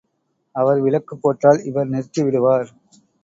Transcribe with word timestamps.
அவர் 0.55 0.79
விளக்கு 0.79 1.15
போட்டால் 1.17 1.59
இவர் 1.63 1.91
நிறுத்தி 1.91 2.21
விடுவார். 2.23 2.67